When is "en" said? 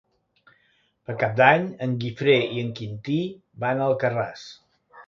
1.87-1.95, 2.65-2.75